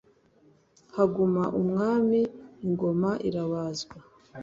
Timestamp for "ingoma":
2.65-3.11